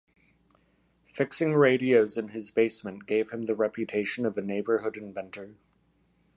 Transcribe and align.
Fixing 1.13 1.53
radios 1.53 2.17
in 2.17 2.29
his 2.29 2.49
basement 2.49 3.05
gave 3.05 3.29
him 3.29 3.43
the 3.43 3.53
reputation 3.53 4.25
of 4.25 4.35
a 4.35 4.41
neighborhood 4.41 4.97
inventor. 4.97 5.57